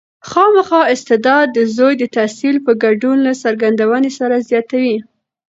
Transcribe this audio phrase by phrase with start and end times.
[0.29, 4.97] خامخا استعداد د زوی د تحصیل په ګډون له څرګندونې سره زیاتوي.